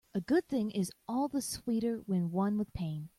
A 0.15 0.19
good 0.21 0.47
thing 0.47 0.71
is 0.71 0.91
all 1.07 1.27
the 1.27 1.43
sweeter 1.43 1.97
when 2.07 2.31
won 2.31 2.57
with 2.57 2.73
pain. 2.73 3.09